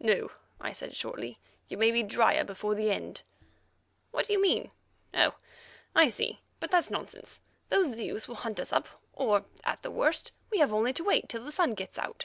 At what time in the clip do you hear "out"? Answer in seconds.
11.98-12.24